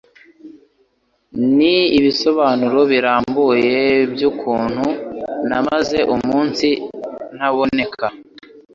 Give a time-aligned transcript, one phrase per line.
[1.57, 3.77] Ni ibisobanuro birambuye
[4.13, 4.85] byukuntu
[5.49, 6.67] namaze umunsi
[7.35, 8.05] ntaboneka